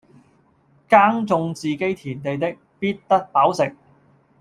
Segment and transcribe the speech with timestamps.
[0.89, 3.75] 耕種自己田地的，必得飽食